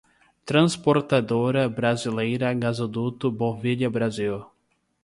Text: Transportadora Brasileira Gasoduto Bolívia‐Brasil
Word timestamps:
Transportadora 0.45 1.67
Brasileira 1.69 2.55
Gasoduto 2.55 3.29
Bolívia‐Brasil 3.31 4.43